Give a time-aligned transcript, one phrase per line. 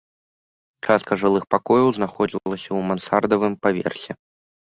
[0.87, 4.11] Частка жылых пакояў знаходзілася ў мансардавым паверсе.